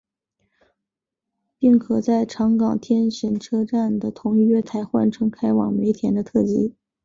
[1.59, 6.75] 并可在长冈天神车站在同一月台换乘开往梅田的特急。